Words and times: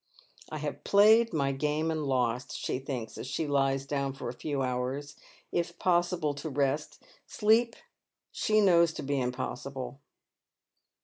"I 0.51 0.57
have 0.57 0.83
played 0.83 1.31
my 1.31 1.51
game 1.51 1.91
and 1.91 2.03
lost!" 2.07 2.57
she 2.57 2.79
thinks, 2.79 3.19
as 3.19 3.27
she 3.27 3.45
lies 3.45 3.85
4own 3.85 4.17
for 4.17 4.29
a 4.29 4.33
few 4.33 4.63
hours, 4.63 5.15
if 5.51 5.77
possible 5.77 6.33
to 6.33 6.49
rest, 6.49 7.03
sleep 7.27 7.75
she 8.31 8.61
knows 8.61 8.93
to 8.93 9.03
be 9.03 9.21
impossible. 9.21 9.99